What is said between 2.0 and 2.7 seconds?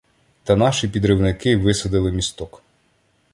місток.